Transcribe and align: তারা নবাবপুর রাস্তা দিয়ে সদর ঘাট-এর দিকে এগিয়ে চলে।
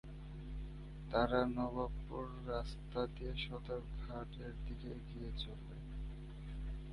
তারা 1.11 1.39
নবাবপুর 1.55 2.23
রাস্তা 2.47 3.01
দিয়ে 3.07 3.33
সদর 3.37 3.81
ঘাট-এর 4.01 4.53
দিকে 4.65 4.89
এগিয়ে 4.91 5.31
চলে। 5.37 5.75